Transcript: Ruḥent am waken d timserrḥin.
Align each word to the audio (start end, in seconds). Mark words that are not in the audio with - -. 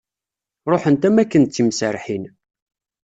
Ruḥent 0.71 1.07
am 1.07 1.17
waken 1.19 1.43
d 1.45 1.49
timserrḥin. 1.51 2.25